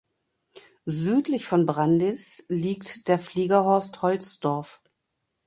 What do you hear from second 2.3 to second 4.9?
liegt der Fliegerhorst Holzdorf.